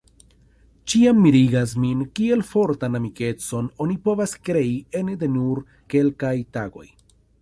[0.93, 5.63] Ĉiam mirigas min kiel fortan amikecon oni povas krei ene de nur
[5.97, 6.89] kelkaj tagoj.